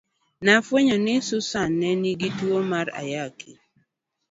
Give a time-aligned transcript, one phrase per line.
[0.43, 3.51] Nofwenyo ni Susan ne nigi tuo mar Ayaki.